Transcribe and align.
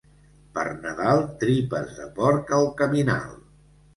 Per 0.53 0.63
Nadal, 0.85 1.19
tripes 1.43 1.93
de 1.99 2.09
porc 2.17 2.51
al 2.61 2.67
caminal. 2.83 3.39